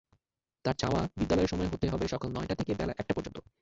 [0.65, 3.37] তার চাওয়া, বিদ্যালয়ের সময় হতে হবে সকাল নয়টা থেকে বেলা একটা পর্যন্ত।